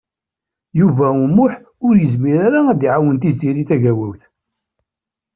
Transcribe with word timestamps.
Yuba 0.79 1.05
U 1.21 1.23
Muḥ 1.35 1.53
ur 1.85 1.93
yezmir 1.97 2.37
ara 2.47 2.59
ad 2.67 2.81
iɛawen 2.85 3.17
Tiziri 3.21 3.63
Tagawawt. 3.69 4.21